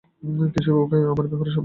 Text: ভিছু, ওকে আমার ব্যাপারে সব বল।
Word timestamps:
ভিছু, 0.53 0.71
ওকে 0.83 0.97
আমার 1.11 1.25
ব্যাপারে 1.27 1.51
সব 1.51 1.55
বল। 1.55 1.59